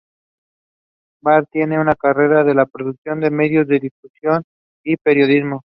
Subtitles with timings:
[1.23, 4.41] Badr tiene una carrera en la producción de medios de difusión
[4.83, 5.61] y periodismo.